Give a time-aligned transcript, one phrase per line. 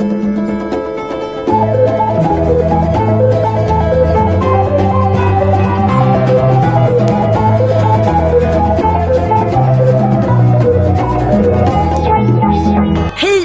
[0.00, 0.29] Thank you.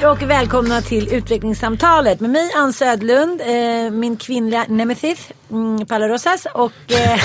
[0.06, 6.08] Hej och välkomna till utvecklingssamtalet med mig Ann Södlund, eh, min kvinnliga nemesis mm, Paula
[6.08, 6.72] Rosas och...
[6.88, 7.20] Eh,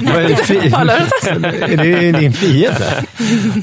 [0.28, 3.04] det fi- Är det din fiende?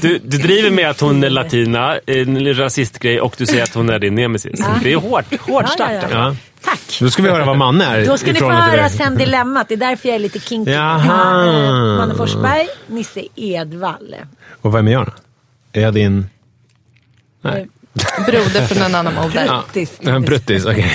[0.02, 3.90] Du, du driver med att hon är latina, en rasistgrej, och du säger att hon
[3.90, 4.60] är din nemesis.
[4.82, 5.90] Det är hårt, hård Ja, start.
[5.90, 6.18] ja, ja.
[6.18, 6.36] Ja.
[6.60, 6.98] tack!
[7.00, 8.06] Då ska vi höra vad Manne är.
[8.06, 9.68] Då ska ni få höra sen dilemmat.
[9.68, 10.70] Det är därför jag är lite kinky.
[10.72, 11.46] Jaha.
[11.46, 14.16] Eh, Manne Forsberg, Nisse Edvall.
[14.60, 15.12] Och vem är jag då?
[15.72, 16.26] Är jag din...
[17.42, 17.68] Nej.
[18.26, 19.30] Broder från en annan.
[19.34, 19.98] Ja, Bruttis.
[20.00, 20.90] en bruttis, okej.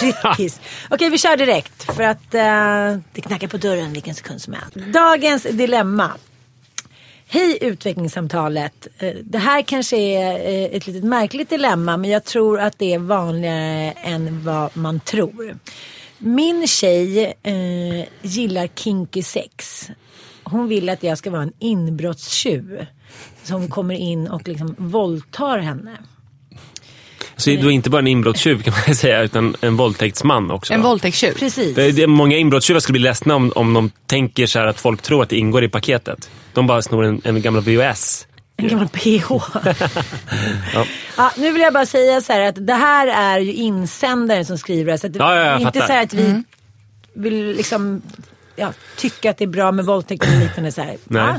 [0.00, 0.60] Prickis.
[0.90, 1.82] Okej, vi kör direkt.
[1.96, 4.74] För att eh, det knackar på dörren vilken sekund som helst.
[4.92, 6.10] Dagens dilemma.
[7.28, 8.86] Hej utvecklingssamtalet.
[8.98, 12.94] Eh, Det här kanske är eh, ett litet märkligt dilemma men jag tror att det
[12.94, 15.58] är vanligare än vad man tror.
[16.18, 19.88] Min tjej eh, gillar kinky sex.
[20.50, 22.86] Hon vill att jag ska vara en inbrottstjuv
[23.42, 25.98] som kommer in och liksom våldtar henne.
[27.36, 30.74] Så du är inte bara en inbrottstjuv kan man säga, utan en våldtäktsman också.
[30.74, 31.34] En våldtäktstjuv.
[31.34, 31.74] Precis.
[31.74, 34.80] För det är många inbrottstjuvar skulle bli ledsna om, om de tänker så här att
[34.80, 36.30] folk tror att det ingår i paketet.
[36.52, 38.26] De bara snor en, en gammal VHS.
[38.56, 39.28] En gammal PH.
[41.16, 41.32] ja.
[41.36, 44.92] nu vill jag bara säga så här att det här är ju insändaren som skriver
[44.92, 44.98] det.
[44.98, 45.86] Så att det Ja, ja, inte fattar.
[45.86, 46.42] så här att vi
[47.14, 48.02] vill liksom
[48.60, 50.72] ja, tycka att det är bra med våldtäkt och liknande.
[50.72, 50.96] Så här.
[51.04, 51.34] Nej.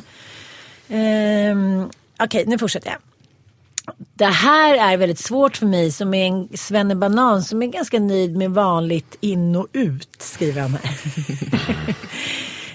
[0.87, 0.95] Ja.
[0.95, 1.89] Ehm,
[2.23, 2.97] Okej, nu fortsätter jag.
[4.13, 8.37] Det här är väldigt svårt för mig som är en svennebanan som är ganska nöjd
[8.37, 10.95] med vanligt in och ut, skriver han här.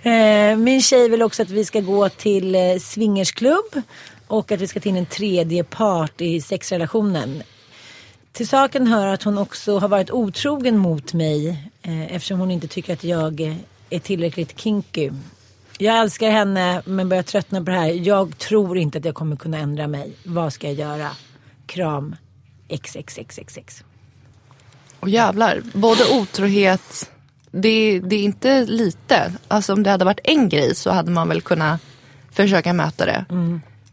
[0.03, 3.83] Eh, Min tjej vill också att vi ska gå till eh, swingersklubb
[4.27, 7.43] och att vi ska ta in en tredje part i sexrelationen.
[8.33, 11.49] Till saken hör att hon också har varit otrogen mot mig
[11.83, 13.57] eh, eftersom hon inte tycker att jag eh,
[13.91, 15.11] är tillräckligt kinky.
[15.79, 17.89] Jag älskar henne men börjar tröttna på det här.
[17.89, 20.13] Jag tror inte att jag kommer kunna ändra mig.
[20.25, 21.11] Vad ska jag göra?
[21.67, 22.17] Kram
[22.69, 23.85] XXXXX.
[25.01, 27.11] Och jävlar, både otrohet,
[27.51, 29.33] det, det är inte lite.
[29.49, 31.81] Alltså om det hade varit en grej så hade man väl kunnat
[32.31, 33.25] försöka möta det.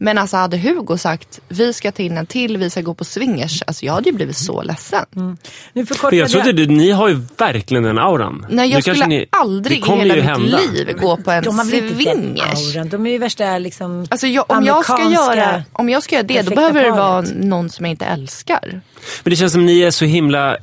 [0.03, 3.05] Men alltså hade Hugo sagt vi ska ta in en till, vi ska gå på
[3.05, 3.63] swingers.
[3.67, 5.05] Alltså jag hade ju blivit så ledsen.
[5.11, 5.35] Nu
[5.73, 8.45] Men förkortade jag trodde du, ni har ju verkligen den auran.
[8.49, 10.59] Nej jag Nu skulle ni- aldrig i kommer hela mitt hända.
[10.73, 12.75] liv gå på en De har den swingers.
[12.75, 12.89] auran.
[12.89, 16.23] De är ju värsta liksom Alltså jag, om, jag ska göra, om jag ska göra
[16.27, 18.81] det, då behöver det vara någon som jag inte älskar.
[19.23, 20.57] Men det känns som ni är så himla...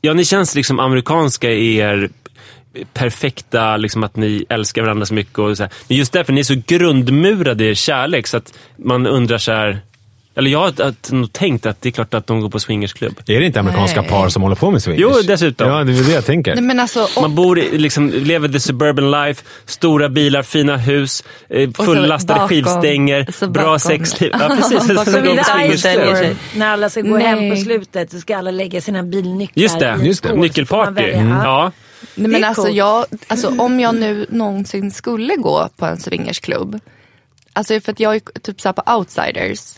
[0.00, 2.10] Ja, ni känns liksom amerikanska i er
[2.92, 5.38] perfekta, liksom att ni älskar varandra så mycket.
[5.38, 5.72] Och så här.
[5.88, 9.52] Men just därför, ni är så grundmurade i er kärlek så att man undrar så
[9.52, 9.80] här...
[10.36, 13.20] Eller jag har att- nog tänkt att det är klart att de går på swingersklubb.
[13.26, 14.10] Är det inte amerikanska Nej.
[14.10, 15.00] par som håller på med swingers?
[15.02, 15.68] Jo, dessutom.
[15.68, 16.54] Ja, det är det jag tänker.
[16.54, 20.76] Nej, men alltså, om, Man bor i, liksom, lever the suburban life, stora bilar, fina
[20.76, 24.30] hus, eh, så fullastade bakom- skivstänger, så bra bakom- sexliv.
[24.40, 25.04] Ja, precis.
[25.04, 26.36] Som i Vid sig.
[26.56, 27.26] När alla ska gå Nej.
[27.26, 30.28] hem på slutet så ska alla lägga sina bilnycklar Just det, just det.
[30.28, 31.02] så nyckelparty.
[31.10, 31.28] Mm.
[31.30, 31.72] Ja.
[32.14, 32.74] Nej, Det men alltså, coolt.
[32.76, 36.80] jag, alltså om jag nu någonsin skulle gå på en swingersklubb.
[37.52, 39.74] Alltså för att jag är typ så här på outsiders.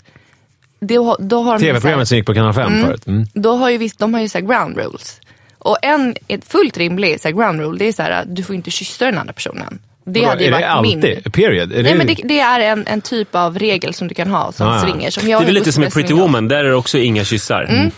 [0.81, 3.07] Då, då har TV-programmet som gick på kanal 5 förut.
[3.07, 3.27] Mm.
[3.35, 5.21] Då har ju visst, de har ju så här ground rules.
[5.59, 8.43] Och en ett fullt rimlig så här ground rule det är så här att du
[8.43, 9.79] får inte kyssa den andra personen.
[10.05, 10.99] Det Vadå, hade ju är varit det alltid?
[11.25, 11.33] min.
[11.33, 11.73] Period?
[11.73, 11.99] Är Nej det...
[11.99, 14.75] men det, det är en, en typ av regel som du kan ha som Ah,
[14.77, 14.83] ja.
[14.83, 15.19] swingers.
[15.19, 17.25] Om Det jag är väl lite som i Pretty Woman, där är det också inga
[17.25, 17.63] kyssar.
[17.69, 17.91] Mm.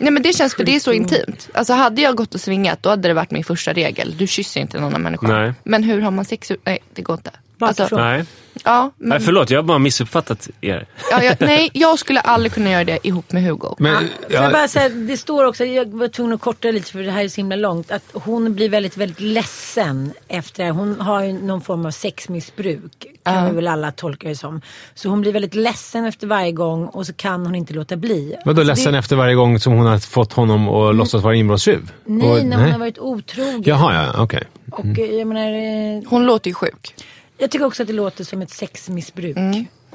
[0.00, 1.48] Nej men det känns för det är så intimt.
[1.54, 4.14] Alltså hade jag gått och svingat då hade det varit min första regel.
[4.16, 5.26] Du kysser inte en annan människa.
[5.26, 5.54] Nej.
[5.64, 6.52] Men hur har man sex?
[6.64, 7.30] Nej det går inte.
[7.58, 7.96] Alltså.
[7.96, 8.24] Nej.
[8.64, 10.86] Ja, men, Nej, förlåt, jag har bara missuppfattat er.
[11.10, 13.74] ja, jag, nej, jag skulle aldrig kunna göra det ihop med Hugo.
[13.78, 16.92] Men, Får jag ja, bara säga, det står också, jag var tvungen att korta lite
[16.92, 21.00] för det här är så himla långt, att hon blir väldigt, väldigt ledsen efter, hon
[21.00, 24.60] har ju någon form av sexmissbruk, kan vi väl alla tolka det som.
[24.94, 28.36] Så hon blir väldigt ledsen efter varje gång och så kan hon inte låta bli.
[28.44, 31.34] vadå Alltså, ledsen det, efter varje gång som hon har fått honom att låtsas vara
[31.34, 31.90] inbrottstjuv?
[32.04, 33.62] Nej, Och- när hon har varit otrogen.
[33.66, 34.42] Jaha, ja, okej.
[34.72, 35.52] Och eh, jag menar,
[35.96, 36.94] eh, Hon låter ju sjuk.
[37.40, 39.36] Jag tycker också att det låter som ett sexmissbruk.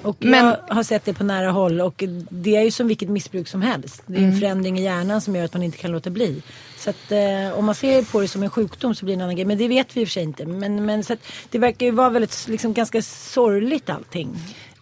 [0.01, 3.09] Och Men- jag har sett det på nära håll och det är ju som vilket
[3.09, 4.03] missbruk som helst.
[4.05, 4.31] Det är Mm.
[4.33, 6.43] en förändring i hjärnan som gör att man inte kan låta bli.
[6.77, 9.21] Så att eh, om man ser på det som en sjukdom så blir det en
[9.23, 9.45] annan grej.
[9.45, 10.45] Men det vet vi i och för sig inte.
[10.45, 11.19] Men, men så att
[11.49, 14.29] det verkar ju vara väldigt, liksom ganska sorgligt allting.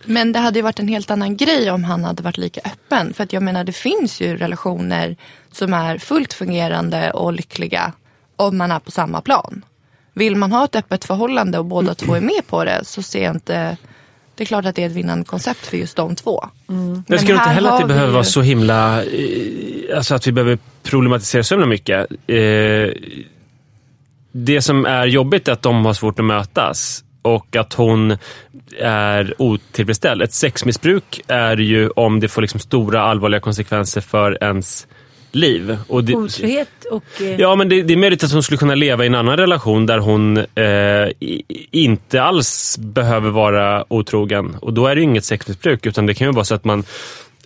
[0.06, 3.14] Men det hade ju varit en helt annan grej om han hade varit lika öppen.
[3.14, 5.18] För att jag menar det finns ju relationer
[5.52, 7.94] som är fullt fungerande och lyckliga
[8.36, 9.66] om man är på samma plan.
[10.14, 13.24] Vill man ha ett öppet förhållande och båda två är med på det så ser
[13.24, 13.78] jag inte
[14.36, 16.44] det är klart att det är ett vinnande koncept för just de två.
[16.68, 16.76] Jag
[17.08, 19.04] Men tycker inte heller att det vi behöver ju- vara så himla...
[19.04, 22.12] Eh, alltså att vi behöver problematisera så himla mycket.
[22.28, 22.90] Eh,
[24.32, 28.18] det som är jobbigt är att de har svårt att mötas och att hon
[28.80, 30.22] är otillfredsställd.
[30.22, 34.88] Ett sexmissbruk är ju om det får liksom stora allvarliga konsekvenser för ens
[35.36, 35.78] liv.
[35.88, 37.22] Och det, Otrohet och...
[37.22, 39.38] Eh, Ja, men det, det är möjligt att hon skulle kunna leva i en annan
[39.38, 41.12] relation där hon eh,
[41.72, 44.56] inte alls behöver vara otrogen.
[44.62, 46.84] Och då är det inget sexmissbruk, utan det kan ju vara så att man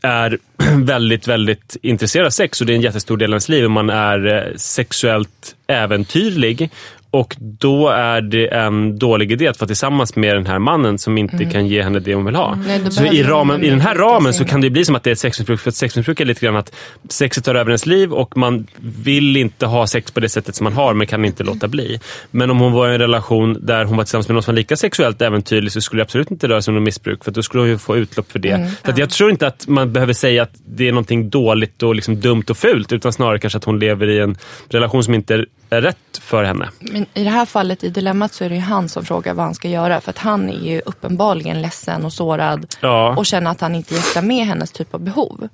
[0.01, 0.37] är
[0.83, 3.69] väldigt, väldigt intresserad av sex och det är en jättestor del av ens liv.
[3.69, 6.69] Man är eh, sexuellt äventyrlig
[7.11, 11.17] och då är det en dålig idé att vara tillsammans med den här mannen som
[11.17, 12.55] inte kan ge henne det hon vill ha.
[12.55, 15.03] Nej, då så i, ramen, i den här ramen så kan det bli som att
[15.03, 15.59] det är ett sexmissbruk.
[15.59, 16.75] För ett sexmissbruk är lite grann att
[17.09, 20.63] sexet tar över ens liv och man vill inte ha sex på det sättet som
[20.63, 21.99] man har men kan inte låta bli.
[22.31, 24.57] Men om hon var i en relation där hon var tillsammans med någon som var
[24.57, 27.43] lika sexuellt äventyrlig så skulle det absolut inte röra sig om något missbruk för då
[27.43, 28.71] skulle hon ju få utlopp för det.
[28.85, 31.95] Så att jag tror inte att man behöver säga att det är någonting dåligt och
[31.95, 34.37] liksom dumt och fult utan snarare kanske att hon lever i en
[34.69, 36.69] relation som inte rätt för henne.
[36.79, 39.45] Men i det här fallet i dilemmat så är det ju han som frågar vad
[39.45, 40.01] han ska göra.
[40.01, 42.75] För att han är ju uppenbarligen ledsen och sårad.
[42.81, 43.15] Ja.
[43.17, 45.47] Och känner att han inte jäktar med hennes typ av behov.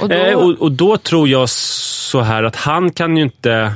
[0.00, 3.72] Och då, Eh, och, och då tror jag så här att han kan ju inte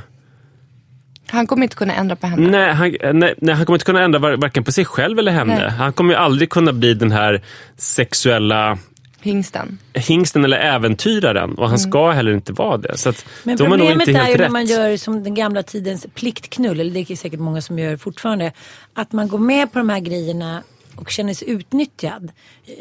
[1.27, 2.51] Han kommer inte kunna ändra på henne.
[2.51, 5.33] Nej han, nej, nej, han kommer inte kunna ändra var, varken på sig själv eller
[5.33, 5.59] henne.
[5.59, 5.71] Nej.
[5.71, 7.43] Han kommer ju aldrig kunna bli den här
[7.77, 8.79] sexuella
[9.23, 9.79] Hingsten.
[9.95, 12.99] hingsten eller äventyraren och han ska heller inte vara det.
[12.99, 14.53] Så att Men de är nog problemet inte är helt ju när rätt.
[14.53, 18.53] man gör som den gamla tidens pliktknull, eller det är säkert många som gör fortfarande,
[18.95, 20.63] att man går med på de här grejerna
[20.97, 22.33] och känner sig utnyttjad.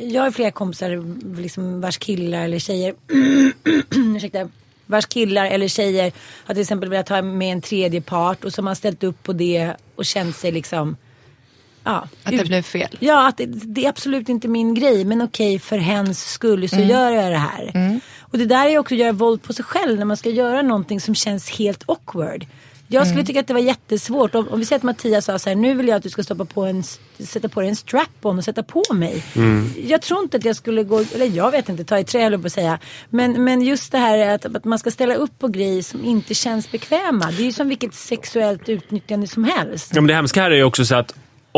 [0.01, 1.03] Jag har flera kompisar
[1.41, 2.94] liksom, vars killar eller tjejer,
[4.15, 4.50] ursäkta,
[4.86, 6.12] vars killar eller tjejer
[6.45, 9.24] har till exempel velat ha med en tredje part och så har man ställt upp
[9.24, 10.97] på det och känt sig liksom
[11.91, 12.97] Ja, Att det ut- blev fel.
[13.00, 15.06] Ja, att det, det är absolut inte min grej.
[15.06, 16.88] Men okej, för hens skull så Mm.
[16.89, 18.00] gör jag det här.
[18.19, 20.62] Och det där är också att göra våld på sig själv när man ska göra
[20.62, 22.45] någonting som känns helt awkward.
[22.91, 23.13] Jag Mm.
[23.13, 24.36] skulle tycka att det var jättesvårt.
[24.36, 26.24] Om, om vi säger att Mattias sa så här, nu vill jag att du ska
[26.24, 26.83] stoppa på en,
[27.19, 29.24] sätta på dig en strap-on och sätta på mig.
[29.88, 32.39] Jag tror inte att jag skulle gå, eller jag vet inte, ta i trä höll
[32.39, 32.80] på att säga.
[33.09, 36.33] Men, men just det här att, att man ska ställa upp på grejer som inte
[36.33, 37.31] känns bekväma.
[37.38, 39.91] Det är ju som vilket sexuellt utnyttjande som helst.
[39.95, 41.15] Ja, men det hemska här är ju också så att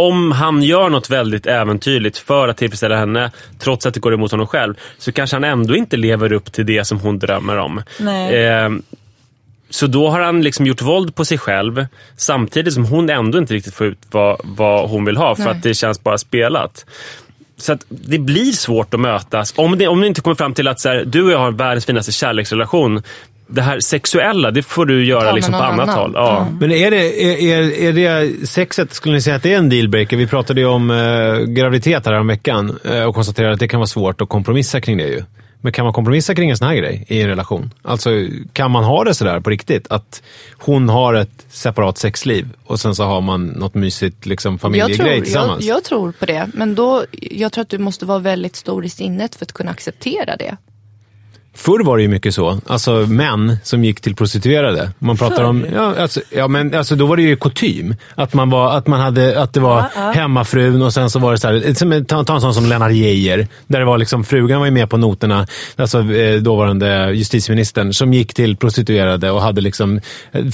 [0.07, 4.31] om han gör något väldigt äventyrligt för att tillfredsställa henne, trots att det går emot
[4.31, 7.77] honom själv, så kanske han ändå inte lever upp till det som hon drömmer om.
[8.31, 8.69] Eh,
[9.69, 11.85] så då har han liksom gjort våld på sig själv
[12.17, 15.51] samtidigt som hon ändå inte riktigt får ut vad, vad hon vill ha för Nej.
[15.51, 16.85] att det känns bara spelat.
[17.57, 19.53] Så att det blir svårt att mötas.
[19.57, 21.51] Om det, om det inte kommer fram till att så här, du och jag har
[21.51, 23.03] världens finaste kärleksrelation.
[23.51, 25.99] Det här sexuella, det får du göra med liksom på annat annan.
[25.99, 26.11] håll.
[26.15, 26.47] Ja.
[26.59, 29.69] Men är det, är, är, är det sexet, skulle ni säga att det är en
[29.69, 30.17] dealbreaker?
[30.17, 33.79] Vi pratade ju om eh, graviditet här om veckan eh, och konstaterade att det kan
[33.79, 35.23] vara svårt att kompromissa kring det ju.
[35.63, 37.73] Men kan man kompromissa kring en sån här grej i en relation?
[37.81, 38.09] Alltså,
[38.53, 39.91] kan man ha det sådär på riktigt?
[39.91, 40.23] Att
[40.57, 44.97] hon har ett separat sexliv och sen så har man något mysigt liksom, Jag familjegrej
[44.97, 45.65] tror, jag, tillsammans?
[45.65, 46.49] jag tror på det.
[46.53, 49.71] Men då, jag tror att du måste vara väldigt stor i sinnet för att kunna
[49.71, 50.57] acceptera det.
[51.55, 52.59] Förr var det ju mycket så.
[52.67, 54.91] Alltså män som gick till prostituerade.
[54.99, 57.95] Man pratar om, ja, alltså, ja, men alltså, då var det ju kutym.
[58.15, 60.11] Att, man var, att, man hade, att det var Ja, ja.
[60.11, 62.91] hemmafrun och sen så var det så här, som, ta, ta en sån som Lennart
[62.91, 63.47] Geijer.
[63.67, 68.13] Där det var liksom, frugan var ju med på noterna, alltså eh, dåvarande justitieministern, som
[68.13, 69.99] gick till prostituerade och hade liksom,
[70.31, 70.45] eh,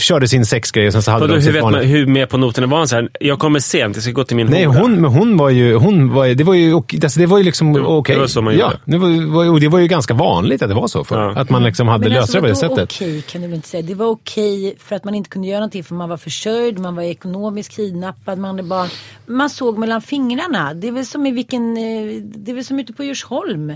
[0.00, 2.66] körde sin sexgrej och sen så hade de hur vet man hur med på noterna
[2.66, 2.88] var han?
[2.88, 5.50] Så här, jag kommer sent, jag ska gå till min Nej, hon, men hon var
[5.50, 8.18] ju, hon var, det var ju, alltså, det var ju liksom Det- det okej.
[8.18, 8.78] var så man ja, gjorde.
[8.84, 11.18] det var, var, och det var ju ganska vanligt att det var så förr.
[11.18, 11.40] Ja.
[11.40, 12.92] Att man liksom hade löst det på det alltså, sättet.
[12.92, 13.82] okej kan du inte säga.
[13.82, 16.96] Det var okej för att man inte kunde göra någonting för man var försörjd, man
[16.96, 18.88] var ekonomiskt kidnappad, man hade barn.
[19.26, 20.74] Man såg mellan fingrarna.
[20.74, 23.72] Det är väl som i vilken, eh, det är väl som ute på Djursholm.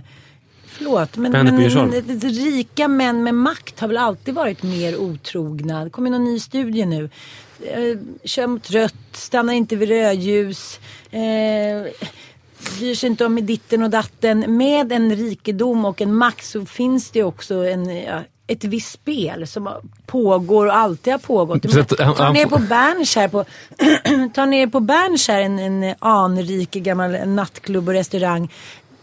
[0.67, 1.71] Förlåt, men, men, men
[2.31, 5.85] rika män med makt har väl alltid varit mer otrogna.
[5.85, 7.11] Det kommer någon ny studie nu.
[7.65, 10.81] Eh, kör mot rött, stannar inte vid rödljus.
[11.11, 11.21] Eh,
[12.79, 14.57] bryr sig inte om i ditten och datten.
[14.57, 19.47] Med en rikedom och en makt så finns det också en, ja, ett visst spel
[19.47, 19.69] som
[20.07, 21.63] pågår och alltid har pågått.
[22.17, 23.45] Ta ner på Bernskär, på,
[24.35, 28.53] ta ner på Bernskär en, en anrik gammal nattklubb och restaurang.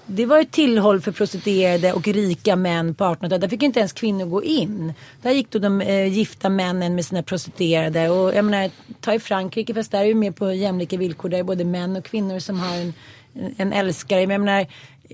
[0.05, 3.41] det var ett tillhåll för prostituerade och rika män på 1800-talet.
[3.41, 4.93] Där fick inte ens kvinnor gå in.
[5.21, 8.09] Där gick då de eh, gifta männen med sina prostituerade.
[8.09, 8.71] Och jag menar,
[9.01, 11.29] ta i Frankrike, fast där är ju mer på jämlika villkor.
[11.29, 12.93] Där är både män och kvinnor som har en,
[13.57, 14.27] en älskare.
[14.27, 14.65] Men jag menar,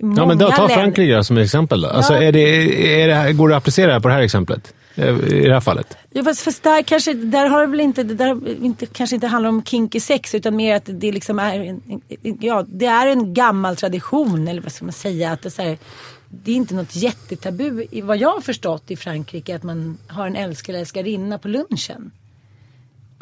[0.01, 1.81] många Ja, men då, ta Frankrike som exempel.
[1.81, 1.87] Då.
[1.87, 4.73] Alltså, är det, är det, går det att applicera på det här exemplet?
[4.95, 5.97] Eh, I det här fallet?
[6.09, 9.27] Ja, fast, fast där kanske, där har det väl inte, det där inte, kanske inte
[9.27, 12.01] handlar om kinky sex utan mer att det liksom är en,
[12.39, 15.31] ja, det är en gammal tradition eller vad ska man säga.
[15.31, 15.77] Att det, är så här,
[16.29, 20.27] det är inte något jättetabu i vad jag har förstått i Frankrike att man har
[20.27, 22.11] en älskare eller älskarinna på lunchen.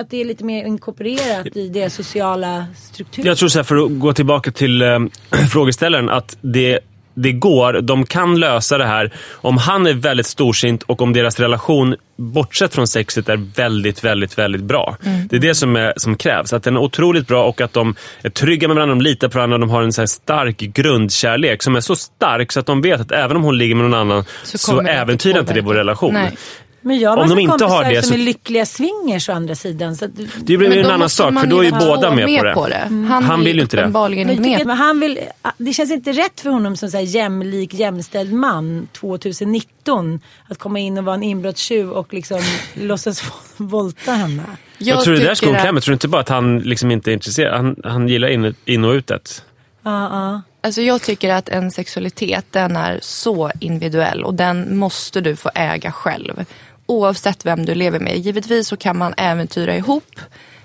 [0.01, 3.25] Att det är lite mer inkorporerat i deras sociala struktur.
[3.25, 4.99] Jag tror så här, för att gå tillbaka till eh,
[5.51, 6.79] frågeställaren, att det,
[7.13, 7.81] det går.
[7.81, 12.73] De kan lösa det här om han är väldigt storsint och om deras relation, bortsett
[12.75, 14.97] från sexet, är väldigt, väldigt, väldigt bra.
[15.29, 16.53] Det är det som, är, som krävs.
[16.53, 19.37] Att den är otroligt bra och att de är trygga med varandra, de litar på
[19.37, 22.81] varandra, de har en så här stark grundkärlek som är så stark så att de
[22.81, 25.61] vet att även om hon ligger med någon annan så, Så det äventyrar inte det
[25.61, 26.13] vår relation.
[26.13, 26.37] Nej.
[26.83, 29.33] Men jag har Om massa de inte har det som så- är lyckliga swingers å
[29.33, 29.95] andra sidan.
[29.95, 32.77] Så att, Det blir en annan sak, för då är ju båda med, på det.
[32.89, 33.85] Han, Han är vill ju inte det.
[34.31, 35.19] inte jag med han vill,
[35.57, 40.19] det känns inte rätt för honom som så här jämlik, jämställd man 2019
[40.49, 42.39] att komma in och vara en inbrottstjuv och liksom
[42.73, 43.23] låtsas
[43.57, 44.43] våldta henne.
[44.77, 45.81] Jag, tror det där skon att- klämmer.
[45.81, 47.55] Tror du inte bara att han liksom inte är intresserad?
[47.57, 49.43] Han, han gillar in, in och utet.
[49.83, 50.41] Ja, ja.
[50.63, 55.49] Alltså jag tycker att en sexualitet den är så individuell och den måste du få
[55.55, 56.45] äga själv.
[56.91, 58.17] Oavsett vem du lever med.
[58.17, 60.19] Givetvis så kan man äventyra ihop.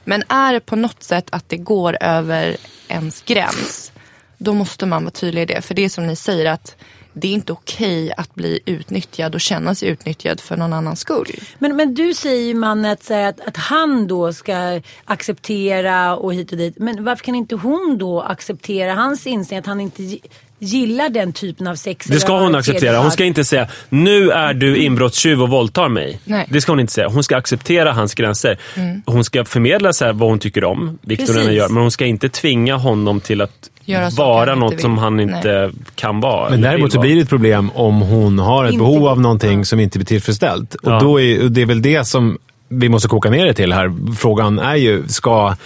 [0.04, 2.56] Men är det på något sätt att det går över
[2.88, 3.92] ens gräns.
[4.38, 5.62] Då måste man vara tydlig i det.
[5.62, 6.76] För det är som ni säger att
[7.12, 11.40] det är inte okej att bli utnyttjad och känna sig utnyttjad för någon annans skull.
[11.58, 16.52] Men, men du säger ju man att, att, att han då ska acceptera och hit
[16.52, 16.78] och dit.
[16.78, 20.18] Men varför kan inte hon då acceptera hans inställning att han inte
[20.58, 22.06] gillar den typen av sex?
[22.06, 22.98] Det ska hon acceptera.
[22.98, 26.20] Hon ska inte säga nu är du inbrottstjuv och våldtar mig.
[26.24, 26.46] Nej.
[26.50, 27.08] Det ska hon inte säga.
[27.08, 28.58] Hon ska acceptera hans gränser.
[29.06, 31.68] Hon ska förmedla så här vad hon tycker om, redan gör.
[31.68, 33.70] Men hon ska inte tvinga honom till att
[34.16, 36.50] vara något som han inte kan vara.
[36.50, 39.64] Men däremot så blir det ett problem om hon har ett Inte- behov av någonting
[39.64, 40.74] som inte blir tillfredsställt.
[40.74, 41.00] Och Ja.
[41.00, 43.92] då är, det är väl det som vi måste koka ner det till här.
[44.18, 45.56] Frågan är ju, ska,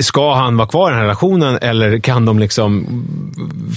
[0.00, 2.86] ska han vara kvar i den här relationen eller kan de liksom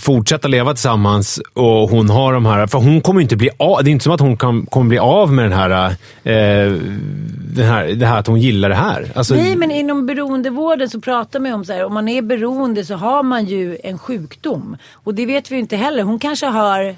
[0.01, 2.67] fortsätta leva tillsammans och hon har de här...
[2.67, 3.83] För hon kommer ju inte bli av...
[3.83, 5.89] Det är inte som att hon kan, kommer bli av med den här,
[6.23, 6.71] eh,
[7.55, 7.87] den här...
[7.87, 9.11] Det här att hon gillar det här.
[9.15, 12.21] Alltså, Nej, men inom beroendevården så pratar man ju om så här, om man är
[12.21, 14.77] beroende så har man ju en sjukdom.
[14.93, 16.03] Och det vet vi ju inte heller.
[16.03, 16.95] Hon kanske har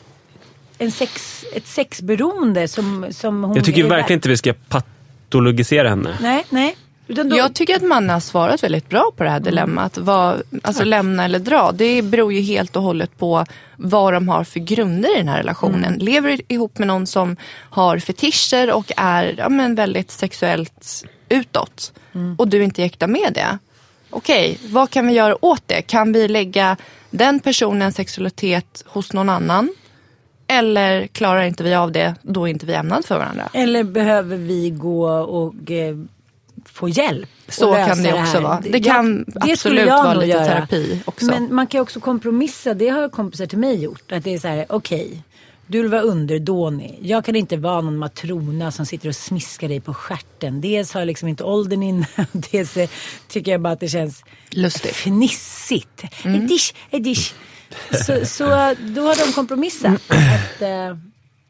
[0.77, 6.17] en sex, ett sexberoende som, som hon Jag tycker verkligen inte vi ska patologisera henne.
[6.21, 6.75] Nej, nej.
[7.11, 9.97] Då, Jag tycker att man har svarat väldigt bra på det här dilemmat.
[9.97, 11.71] Vad, alltså lämna eller dra.
[11.71, 15.37] Det beror ju helt och hållet på vad de har för grunder i den här
[15.37, 15.93] relationen.
[15.93, 17.35] Lever du ihop med någon som
[17.69, 21.93] har fetischer och är ja, men väldigt sexuellt utåt
[22.37, 23.57] och du inte jäktar med det.
[24.09, 25.81] Okej, vad kan vi göra åt det?
[25.81, 26.77] Kan vi lägga
[27.09, 29.73] den personens sexualitet hos någon annan?
[30.47, 33.49] Eller klarar inte vi av det, då är inte vi ämnade för varandra.
[33.53, 35.95] Eller behöver vi gå och eh,
[36.65, 37.29] få hjälp?
[37.47, 38.41] Så kan det också här?
[38.41, 38.61] vara.
[38.61, 40.45] Det kan det absolut vara lite göra.
[40.45, 41.25] terapi också.
[41.25, 42.73] Men man kan också kompromissa.
[42.73, 44.11] Det har kompisar till mig gjort.
[44.11, 45.23] Att det är så här, okej.
[45.67, 46.99] du vill vara underdånig.
[47.01, 50.61] Jag kan inte vara någon matrona som sitter och smiskar dig på stjärten.
[50.61, 52.07] Dels har jag liksom inte åldern inne.
[52.51, 52.77] Dels
[53.27, 54.95] tycker jag bara att det känns Lustigt.
[54.95, 56.03] fnissigt.
[56.25, 56.41] Mm.
[56.41, 57.33] Edish, edish.
[57.91, 58.45] Så, så
[58.79, 60.01] då har de kompromissat.
[60.07, 60.97] Att eh,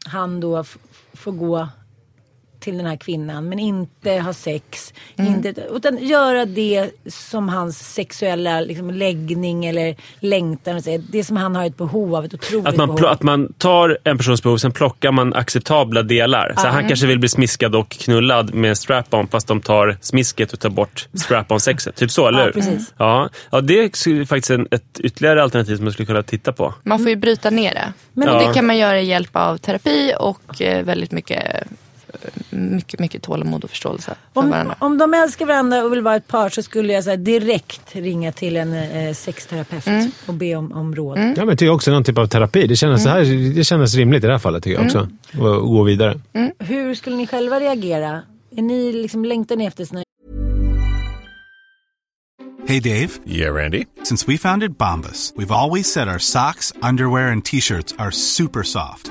[0.04, 0.64] han då
[1.14, 1.68] får gå
[2.62, 4.94] till den här kvinnan men inte ha sex.
[5.16, 5.34] Mm.
[5.34, 10.82] Inte, utan göra det som hans sexuella liksom, läggning eller längtan.
[11.10, 12.24] Det som han har ett behov av.
[12.24, 13.06] Ett otroligt Att man, behov.
[13.10, 16.54] att man tar en persons behov, sen plockar man acceptabla delar.
[16.56, 20.60] Så han kanske vill bli smiskad och knullad med strap-on fast de tar smisket och
[20.60, 21.96] tar bort strap-on-sexet.
[21.96, 22.52] Typ så, eller Ja, hur?
[22.52, 22.94] precis.
[22.96, 26.74] Ja, ja, det är faktiskt en, ett ytterligare alternativ som man skulle kunna titta på.
[26.82, 27.92] Man får ju bryta ner det.
[28.12, 28.46] Men- Ja.
[28.48, 31.42] det kan man göra i hjälp av terapi och eh, väldigt mycket,
[32.50, 34.76] mycket, mycket tålamod och förståelse för Om, varandra.
[34.78, 37.94] om de älskar varandra och vill vara ett par så skulle jag så här, direkt
[37.96, 40.10] ringa till en eh, sexterapeut Mm.
[40.26, 41.18] och be om, om råd.
[41.18, 42.66] Ja, men jag tycker också någon typ av terapi.
[42.66, 45.08] Det kändes, så här, det kändes rimligt i det här fallet tycker jag också.
[45.38, 46.20] Och gå vidare.
[46.58, 48.22] Hur skulle ni själva reagera?
[48.56, 50.02] Är ni liksom, längtar ni efter såna
[52.68, 53.84] Hey Dave, Yeah, Randy.
[54.04, 58.62] since we founded Bombus, we've always said our socks, underwear, and t shirts are super
[58.62, 59.10] soft.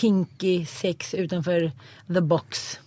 [0.00, 1.72] Kinky sex utanför
[2.14, 2.78] the box.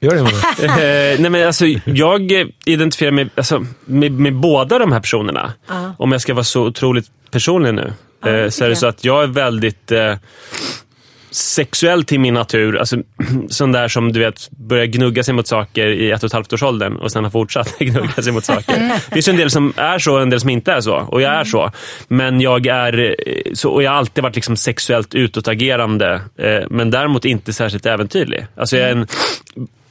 [0.00, 0.20] Gör det.
[0.62, 2.32] Eh, nej men alltså, jag
[2.64, 5.52] identifierar mig alltså, med, med båda de här personerna.
[5.98, 7.92] Om jag ska vara så otroligt personlig nu.
[8.24, 10.16] eh, så är det så att jag är väldigt eh,
[11.30, 12.76] sexuell till min natur.
[12.76, 12.96] Alltså,
[13.48, 16.52] sån där som du vet börjar gnugga sig mot saker i ett och ett halvt
[16.52, 18.92] års åldern och sen har fortsatt gnugga sig mot saker.
[19.08, 20.94] Det finns en del som är så och en del som inte är så.
[20.94, 21.72] Och jag är så.
[22.08, 26.20] Men jag är eh, så, och jag har alltid varit liksom sexuellt utåtagerande.
[26.38, 28.46] Eh, men däremot inte särskilt äventyrlig.
[28.56, 29.06] Alltså jag är en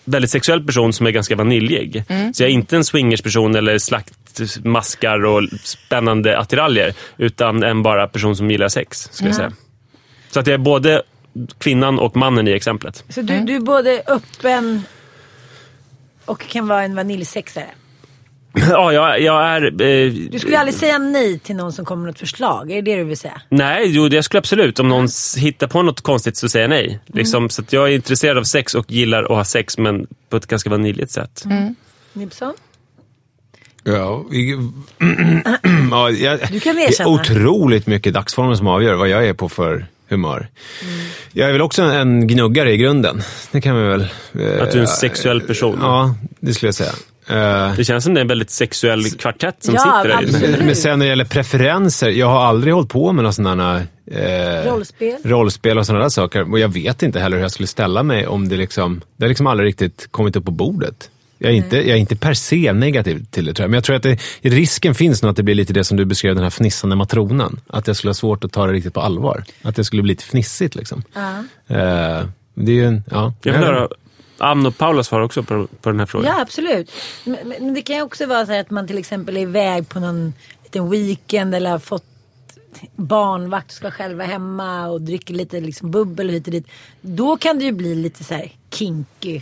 [0.05, 2.03] väldigt sexuell person som är ganska vaniljig.
[2.33, 6.93] Så jag är inte en swingersperson eller slaktmaskar och spännande attiraljer.
[7.17, 9.51] Utan en bara person som gillar sex, skulle jag säga.
[10.31, 11.01] Så att jag är både
[11.57, 13.03] kvinnan och mannen i exemplet.
[13.09, 14.81] Så du, du är både öppen
[16.25, 17.65] och kan vara en vaniljsexare.
[18.69, 19.65] Ja, jag, jag är...
[19.81, 22.71] Eh, Du skulle aldrig säga nej till någon som kommer med något förslag.
[22.71, 23.41] Är det det du vill säga?
[23.49, 24.79] Nej, jo, det skulle absolut.
[24.79, 26.99] Om någon hittar på något konstigt så säger jag nej.
[27.05, 30.37] Liksom, Så att jag är intresserad av sex och gillar att ha sex, men på
[30.37, 31.43] ett ganska vaniljigt sätt.
[32.13, 32.53] Nibson?
[33.83, 34.25] Ja,
[35.91, 37.09] ja, jag, Du kan det är erkänna.
[37.09, 40.47] otroligt mycket dagsformen som avgör vad jag är på för humör.
[41.33, 43.21] Jag är väl också en gnuggare i grunden.
[43.51, 44.01] Det kan vi väl...
[44.01, 45.77] eh, Att du är en sexuell person.
[45.81, 46.91] Ja, det skulle jag säga.
[47.29, 50.65] Eh, Det känns som det är en väldigt sexuell kvartett som Ja, sitter där absolut.
[50.65, 54.71] men sen när det gäller preferenser, jag har aldrig hållit på med några sådana eh,
[54.71, 55.15] Rollspel?
[55.23, 56.51] rollspel och sådana där saker.
[56.51, 59.29] Och jag vet inte heller hur jag skulle ställa mig om det liksom, det har
[59.29, 61.09] liksom aldrig riktigt kommit upp på bordet.
[61.37, 63.69] Jag är, inte, jag är inte per se negativ till det tror jag.
[63.69, 66.05] Men jag tror att det, risken finns nog att det blir lite det som du
[66.05, 67.59] beskrev, den här fnissande matronen.
[67.67, 69.43] Att jag skulle ha svårt att ta det riktigt på allvar.
[69.61, 71.03] Att det skulle bli lite fnissigt liksom.
[71.67, 73.33] Eh, det är ju en, ja.
[73.43, 73.87] Jag vill höra
[74.37, 76.33] Ann och Paula svar också på, på den här frågan.
[76.35, 76.91] Ja, absolut.
[77.23, 79.89] Men, men det kan ju också vara så här att man till exempel är iväg
[79.89, 82.03] på någon liten weekend eller har fått
[82.95, 86.67] barnvakt och ska själva hemma och dricker lite liksom bubbel och hit och dit.
[87.01, 89.41] Då kan det ju bli lite så här kinky.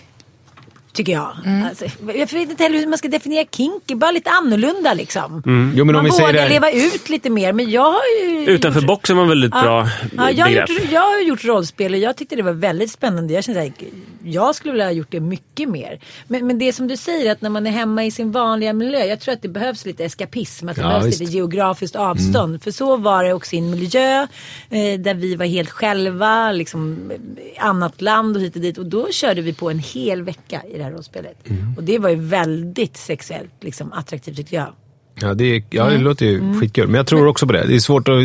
[0.96, 1.34] Tycker jag.
[1.70, 3.96] Alltså, jag vet inte heller hur man ska definiera kinky.
[3.96, 5.44] Bara lite annorlunda liksom.
[5.76, 7.54] Jo, men om man vi säger vågar det, leva ut lite mer.
[7.54, 8.46] Men jag har ju...
[8.50, 10.70] Utanför gjort- boxen var en väldigt bra Ja, jag, har begrepp.
[10.70, 13.34] gjort, jag har gjort rollspel och jag tyckte det var väldigt spännande.
[13.34, 13.72] Jag kände här,
[14.24, 16.00] jag skulle vilja ha gjort det mycket mer.
[16.28, 19.06] Men, men det som du säger att när man är hemma i sin vanliga miljö.
[19.06, 20.70] Jag tror att det behövs lite eskapism.
[20.70, 21.20] Att det Ja, behövs visst.
[21.20, 22.64] lite geografiskt avstånd.
[22.64, 24.22] För så var det också i en miljö
[24.70, 26.52] eh, där vi var helt själva.
[26.52, 27.12] Liksom
[27.60, 28.78] annat land och hit och dit.
[28.78, 31.38] Och då körde vi på en hel vecka i det här rollspelet.
[31.78, 34.68] Och det var ju väldigt sexuellt liksom, attraktivt tyckte jag.
[35.22, 35.98] Ja, det, är, ja, Mm.
[35.98, 36.88] det låter ju skitkul.
[36.88, 37.68] Men jag tror också på det.
[37.68, 38.16] Det är svårt att...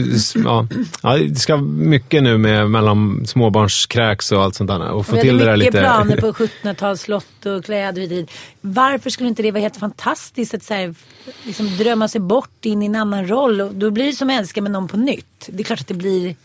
[0.45, 0.67] Ja,
[1.03, 4.91] ja, det ska mycket nu med mellan småbarnskräks och allt sånt där.
[4.91, 5.85] Och få till det där mycket lite...
[5.85, 8.27] planer på 1700-talsslott och kläder och.
[8.61, 10.95] Varför skulle inte det vara helt fantastiskt att så här,
[11.43, 13.61] liksom drömma sig bort in i en annan roll?
[13.61, 15.49] Och då blir det som att älska med någon på nytt.
[15.49, 16.37] Det är klart att det blir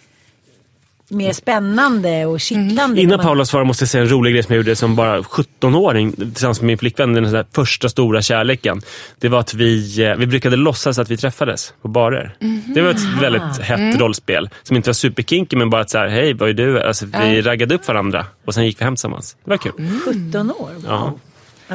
[1.10, 3.02] mer spännande och kittlande.
[3.02, 4.96] Innan när man- Paula svarar måste jag säga en rolig grej som jag gjorde som
[4.96, 7.13] bara 17-åring tillsammans med min flickvän.
[7.13, 8.82] Den här första stora kärleken.
[9.20, 12.36] Det var att vi, eh, vi brukade låtsas att vi träffades på barer.
[12.76, 14.50] Det var ett väldigt hett rollspel.
[14.63, 16.82] Som inte var superkinky men bara att så här, hej vad är du?
[16.82, 19.38] Alltså, vi raggade upp varandra och sen gick vi hem tillsammans.
[19.44, 19.72] Det var kul.
[20.06, 20.70] 17 år?
[20.76, 20.84] Wow.
[20.88, 21.13] Ja.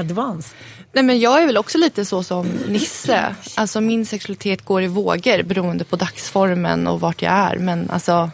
[0.00, 0.56] Advanced.
[0.92, 3.34] Nej, men jag är väl också lite så som Nisse.
[3.56, 7.56] Alltså min sexualitet går i vågor beroende på dagsformen och vart jag är.
[7.58, 8.30] Men alltså,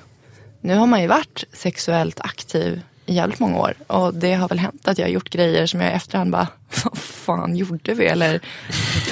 [0.67, 3.75] nu har man ju varit sexuellt aktiv i jävligt många år.
[3.87, 6.49] Och det har väl hänt att jag har gjort grejer som jag i efterhand bara,
[6.85, 8.07] vad fan gjorde vi?
[8.07, 8.41] Eller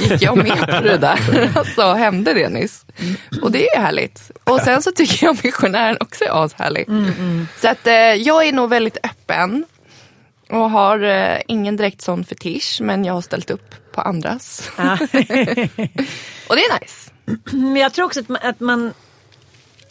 [0.01, 1.51] gick jag med på det där?
[1.59, 2.85] Alltså hände det nyss?
[3.43, 4.31] Och det är härligt.
[4.45, 6.87] Och sen så tycker jag missionären också är ashärlig.
[7.61, 9.65] Så att eh, jag är nog väldigt öppen.
[10.51, 14.71] Och har eh, ingen direkt sån fetisch, men jag har ställt upp på andras.
[16.49, 17.11] Och det är nice.
[17.53, 18.93] Men jag tror också att man, att man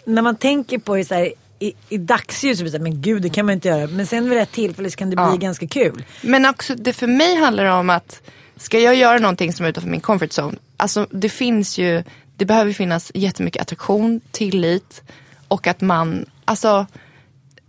[0.06, 3.30] när man tänker på det så här, i, i dagsljus, blir det men gud det
[3.30, 3.88] kan man inte göra.
[3.88, 5.36] Men sen vid rätt tillfälle så kan det bli Ja.
[5.36, 6.04] ganska kul.
[6.22, 8.22] Men också, det för mig handlar det om att
[8.58, 12.04] ska jag göra någonting som är utanför min comfort zone, Alltså det finns ju,
[12.38, 15.02] det behöver finnas jättemycket attraktion, tillit
[15.48, 16.86] och att man, alltså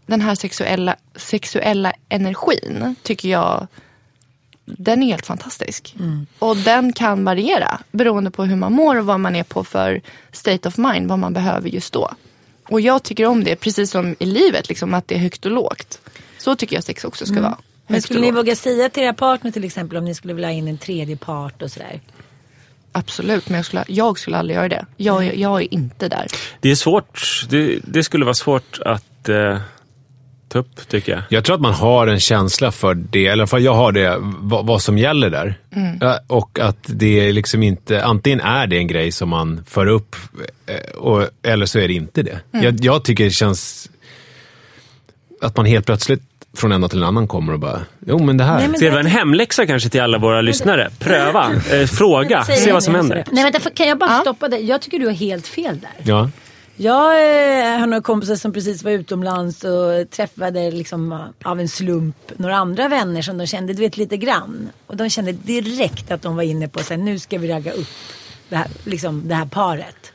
[0.06, 3.66] den här sexuella, sexuella energin tycker jag,
[4.64, 5.96] den är helt fantastisk.
[6.38, 10.00] Och den kan variera beroende på hur man mår och vad man är på för
[10.32, 12.10] state of mind, vad man behöver just då.
[12.68, 15.52] Och jag tycker om det, precis som i livet, liksom, att det är högt och
[15.52, 16.00] lågt.
[16.38, 17.58] Så tycker jag sex också ska vara.
[17.86, 20.52] Men skulle ni våga säga till era partner till exempel om ni skulle vilja ha
[20.52, 22.00] in en tredje part och sådär?
[22.92, 24.86] Absolut, men jag skulle, jag skulle aldrig göra det.
[24.96, 26.26] Jag, jag är inte där.
[26.60, 27.46] Det är svårt.
[27.48, 29.60] Det, det skulle vara svårt att eh,
[30.56, 31.22] upp, tycker jag.
[31.28, 33.92] Jag tror att man har en känsla för det, eller i alla fall jag har
[33.92, 35.58] det, vad, vad som gäller där.
[36.00, 39.86] Ja, Och att det är liksom inte, antingen är det en grej som man för
[39.86, 40.16] upp,
[40.66, 42.38] eh, och, eller så är det inte det.
[42.50, 43.90] Jag, jag tycker det känns
[45.40, 46.22] att man helt plötsligt
[46.56, 48.58] från en dag till en annan kommer och bara, jo men det här.
[48.58, 50.90] Nej, men Ska det vara en hemläxa kanske till alla våra lyssnare?
[50.98, 53.16] Pröva, eh, fråga, se det vad som händer.
[53.16, 54.64] det- Nej vänta, kan jag bara stoppa dig?
[54.64, 55.90] Jag tycker du har helt fel där.
[56.12, 56.30] Ja.
[56.76, 61.68] Jag eh, har några kompisar som precis var utomlands och träffade liksom eh, av en
[61.68, 64.70] slump några andra vänner som de kände, du vet lite grann.
[64.86, 67.88] Och de kände direkt att de var inne på att nu ska vi ragga upp
[68.48, 70.12] det här, liksom, det här paret.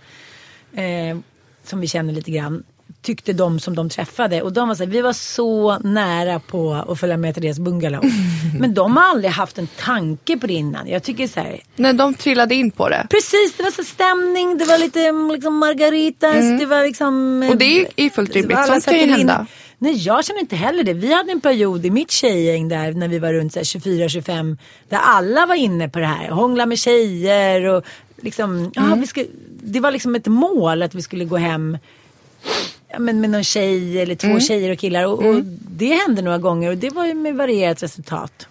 [0.74, 1.18] Eh,
[1.64, 2.64] som vi känner lite grann.
[3.02, 4.42] Tyckte de som de träffade.
[4.42, 7.60] Och de var så här, vi var så nära på att följa med till deras
[7.60, 8.04] bungalow.
[8.60, 10.88] Men de har aldrig haft en tanke på det innan.
[10.88, 13.08] Jag tycker så här, När de trillade in på det.
[13.10, 17.44] Precis, det var så stämning, det var lite mm, liksom margaritas, det var liksom...
[17.50, 18.66] Och det är ju fullt rimligt.
[18.68, 19.46] Sånt kan ju hända.
[19.82, 20.94] Nej, jag känner inte heller det.
[20.94, 24.58] Vi hade en period i mitt tjejgäng där när vi var runt så här 24-25
[24.90, 26.30] där alla var inne på det här.
[26.30, 27.86] Hångla med tjejer och
[28.22, 29.26] liksom, ja, vi ska,
[29.62, 31.78] det var liksom ett mål att vi skulle gå hem
[32.98, 35.06] men med någon tjej eller två tjejer och killar.
[35.06, 38.48] Och, och det hände några gånger och det var ju med varierat resultat.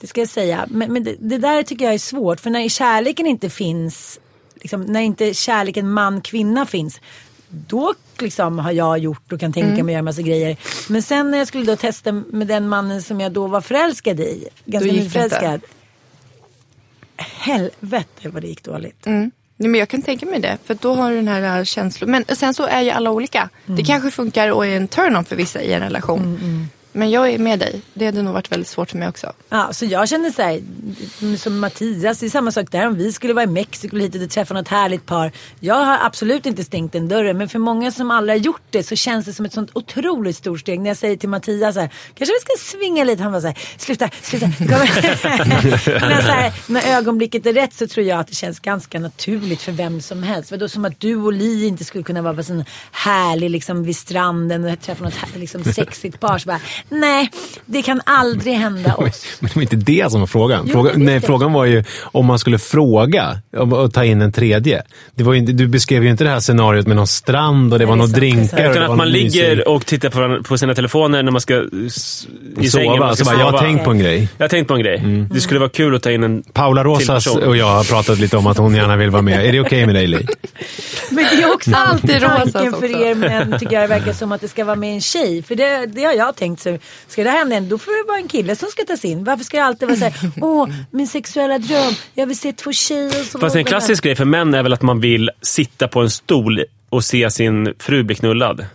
[0.00, 0.66] Det ska jag säga.
[0.70, 2.40] Men, men det, det där tycker jag är svårt.
[2.40, 4.20] För när kärleken inte finns,
[4.54, 7.00] liksom, när inte kärleken man-kvinna finns.
[7.48, 10.56] Då liksom har jag gjort och kan tänka mig att göra massa grejer.
[10.88, 14.20] Men sen när jag skulle då testa med den mannen som jag då var förälskad
[14.20, 14.48] i.
[14.64, 15.60] Ganska nyförälskad.
[17.16, 19.06] Helvete vad det gick dåligt.
[19.06, 19.30] Mm.
[19.56, 20.58] Nej, men jag kan tänka mig det.
[20.64, 22.10] För då har du den här äh, känslan.
[22.10, 23.48] Men sen så är ju alla olika.
[23.66, 26.68] Det kanske funkar och är en turn-on för vissa i en relation.
[26.96, 27.80] Men jag är med dig.
[27.94, 29.32] Det hade nog varit väldigt svårt för mig också.
[29.48, 30.62] Ja, så jag känner så här,
[31.36, 32.86] som Mattias, det är samma sak där.
[32.86, 35.32] Om vi skulle vara i Mexiko hit och träffa något härligt par.
[35.60, 37.38] Jag har absolut inte stängt den dörren.
[37.38, 40.36] Men för många som aldrig har gjort det så känns det som ett sånt otroligt
[40.36, 40.80] stort steg.
[40.80, 43.22] När jag säger till Mattias så här, kanske vi ska svinga lite.
[43.22, 44.46] Han var så här, sluta, sluta.
[44.58, 49.62] När, så här, när ögonblicket är rätt så tror jag att det känns ganska naturligt
[49.62, 50.48] för vem som helst.
[50.48, 53.84] För då som att du och Li inte skulle kunna vara på sån härlig liksom
[53.84, 56.38] vid stranden och träffa något liksom sexigt par.
[56.38, 57.30] Så bara, nej,
[57.66, 59.26] det kan aldrig hända oss.
[59.40, 60.62] Men det var inte det som var frågan.
[60.66, 64.22] Jo, Fråga, är nej, frågan var ju om man skulle fråga om att ta in
[64.22, 64.82] en tredje.
[65.14, 67.78] Det var ju, inte- du beskrev ju inte det här scenariot med någon strand och
[67.78, 68.64] det Nej, var några drinkar.
[68.66, 71.90] och Utan att man ligger och tittar på, på sina telefoner när man ska i
[71.90, 72.70] sängen.
[72.70, 72.96] sova.
[72.96, 73.62] Man ska Så bara, jag har sova.
[73.62, 74.28] tänkt på en grej.
[74.36, 75.02] Jag har tänkt på en grej.
[75.32, 78.36] Det skulle vara kul att ta in en Paula Rosas och jag har pratat lite
[78.36, 79.46] om att hon gärna vill vara med.
[79.46, 80.26] Är det okej med dig, Li?
[81.10, 84.12] Men det är också Alltid alltid Rosas tanken för er män tycker jag det verkar
[84.12, 85.42] som att det ska vara med en tjej.
[85.42, 86.62] För det, det har jag tänkt.
[86.62, 86.75] Så
[87.08, 89.24] ska det hända en, då får det vara en kille som ska tas in.
[89.24, 93.24] Varför ska jag alltid vara såhär, åh min sexuella dröm, jag vill se två tjejer
[93.24, 96.10] som Fast en klassisk grej för män är väl att man vill sitta på en
[96.10, 98.66] stol och se sin fru bli knullad.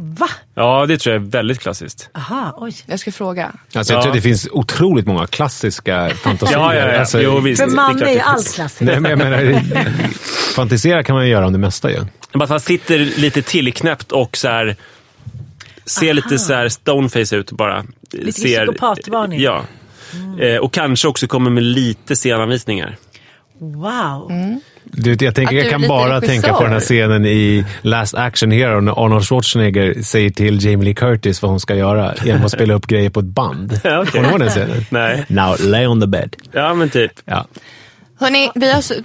[0.00, 0.28] Va?
[0.54, 2.10] Ja, det tror jag är väldigt klassiskt.
[2.14, 2.72] Aha, oj.
[2.86, 3.52] Jag ska fråga.
[3.74, 4.02] Alltså, jag Ja.
[4.02, 6.58] tror det finns otroligt många klassiska fantasier.
[6.58, 6.98] Ja, ja, ja.
[6.98, 7.62] Alltså, jo, visst.
[7.62, 8.80] För man är ju allt klassiskt.
[8.80, 9.60] Nej, men jag menar,
[10.54, 12.04] fantisera kan man ju göra om det mesta ju.
[12.32, 14.76] Bara att man sitter lite tillknäppt och så här,
[15.88, 17.84] ser lite så här stoneface ut bara.
[18.12, 19.40] Lite ser, psykopatvarning.
[19.40, 19.64] Ja.
[20.40, 22.96] Eh, och kanske också kommer med lite scenanvisningar.
[23.60, 24.32] Wow.
[24.84, 26.26] Du, jag, tänker, jag kan bara regissör.
[26.26, 30.84] tänka på den här scenen i Last Action Hero när Arnold Schwarzenegger säger till Jamie
[30.84, 33.82] Lee Curtis vad hon ska göra genom att spela upp grejer på ett band.
[33.82, 34.84] Kommer du ihåg den scenen?
[34.90, 35.24] Nej.
[35.28, 36.36] Now lay on the bed.
[36.52, 37.12] Ja, men typ.
[37.24, 37.46] Ja.
[38.20, 38.50] Hörni,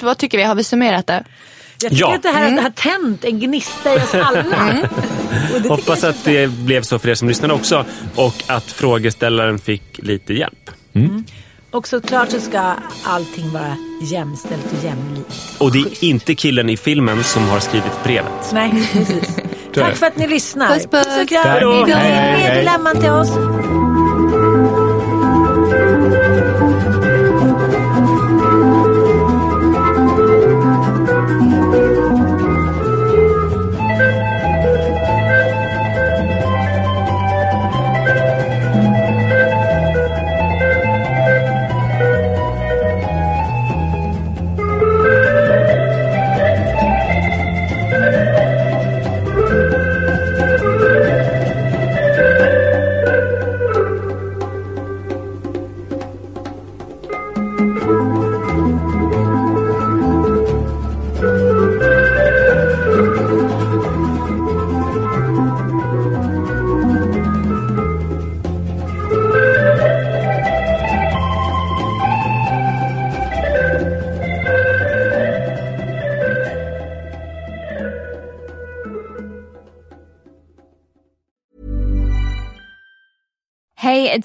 [0.02, 0.44] vad tycker vi?
[0.44, 1.24] Har vi summerat det?
[1.84, 2.16] Jag tycker Ja.
[2.16, 4.78] att det här det har tänt en gnista i oss alla.
[5.54, 9.60] Och det Hoppas att det blev så för er som lyssnade också och att frågeställaren
[9.60, 10.70] fick lite hjälp.
[11.72, 15.56] Och såklart så ska allting vara jämställt och jämlikt.
[15.58, 18.52] Och det är inte killen i filmen som har skrivit brevet.
[18.54, 19.38] Nej, precis.
[19.74, 20.74] Tack för att ni lyssnar.
[20.74, 21.08] Puss, puss.
[21.22, 21.44] och kram.
[21.46, 21.98] Hej, med
[22.40, 22.60] hej.
[22.60, 23.30] dilemman till oss.